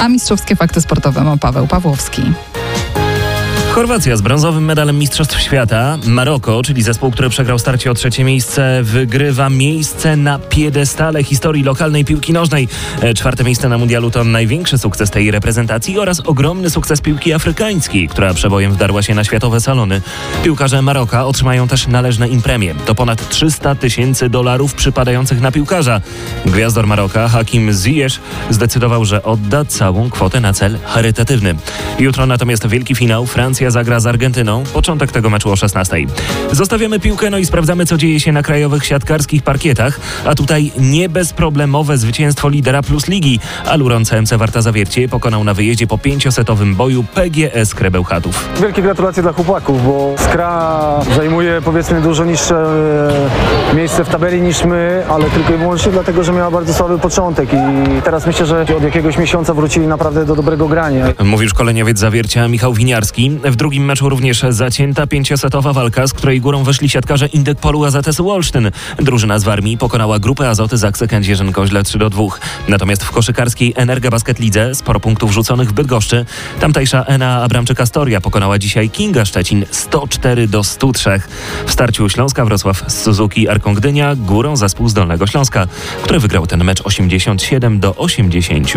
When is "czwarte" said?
13.14-13.44